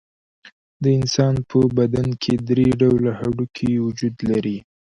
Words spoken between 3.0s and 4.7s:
هډوکي وجود لري.